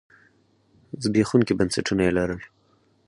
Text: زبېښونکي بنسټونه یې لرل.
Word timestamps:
زبېښونکي 1.03 1.53
بنسټونه 1.55 2.01
یې 2.07 2.11
لرل. 2.17 2.39